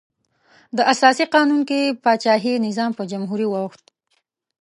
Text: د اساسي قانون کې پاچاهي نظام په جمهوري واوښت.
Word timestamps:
د 0.77 0.79
اساسي 0.93 1.25
قانون 1.33 1.61
کې 1.69 1.81
پاچاهي 2.03 2.53
نظام 2.67 2.91
په 2.97 3.03
جمهوري 3.11 3.47
واوښت. 3.49 3.85